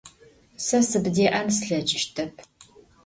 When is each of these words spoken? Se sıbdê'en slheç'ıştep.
Se 0.65 0.79
sıbdê'en 0.89 1.47
slheç'ıştep. 1.57 2.33